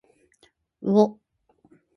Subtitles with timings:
[0.81, 1.17] うおっ。